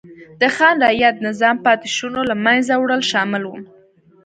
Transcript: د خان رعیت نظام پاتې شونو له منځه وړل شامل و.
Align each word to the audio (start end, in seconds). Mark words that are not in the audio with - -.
د 0.39 0.41
خان 0.55 0.75
رعیت 0.85 1.15
نظام 1.27 1.55
پاتې 1.65 1.87
شونو 1.97 2.21
له 2.29 2.35
منځه 2.45 2.73
وړل 2.77 3.01
شامل 3.11 3.43
و. 3.47 3.51